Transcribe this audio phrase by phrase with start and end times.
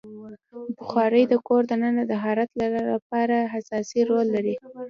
[0.77, 2.49] بخاري د کور دننه د حرارت
[2.91, 4.55] لپاره اساسي رول لري.